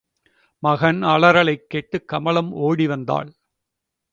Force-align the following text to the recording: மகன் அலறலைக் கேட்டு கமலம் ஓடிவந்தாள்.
மகன் 0.63 1.01
அலறலைக் 1.03 1.69
கேட்டு 1.69 2.05
கமலம் 2.05 2.55
ஓடிவந்தாள். 2.55 3.29